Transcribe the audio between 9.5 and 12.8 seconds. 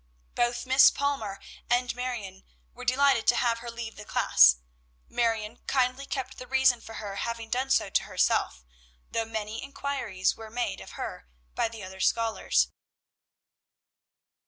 inquiries were made of her by the other scholars.